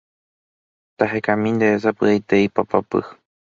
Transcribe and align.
tahekami 0.97 1.49
ndéve 1.55 1.77
sapy'aite 1.83 2.35
ipapapy. 2.47 2.99